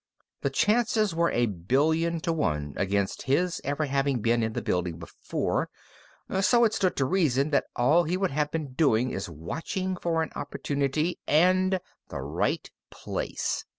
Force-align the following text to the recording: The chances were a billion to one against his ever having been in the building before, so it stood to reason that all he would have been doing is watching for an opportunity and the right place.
The 0.41 0.49
chances 0.49 1.13
were 1.13 1.29
a 1.29 1.45
billion 1.45 2.21
to 2.21 2.33
one 2.33 2.73
against 2.75 3.21
his 3.27 3.61
ever 3.63 3.85
having 3.85 4.19
been 4.19 4.41
in 4.41 4.53
the 4.53 4.61
building 4.63 4.97
before, 4.97 5.69
so 6.41 6.63
it 6.63 6.73
stood 6.73 6.95
to 6.95 7.05
reason 7.05 7.51
that 7.51 7.65
all 7.75 8.05
he 8.05 8.17
would 8.17 8.31
have 8.31 8.49
been 8.49 8.73
doing 8.73 9.11
is 9.11 9.29
watching 9.29 9.95
for 9.95 10.23
an 10.23 10.31
opportunity 10.35 11.19
and 11.27 11.79
the 12.09 12.21
right 12.21 12.67
place. 12.89 13.63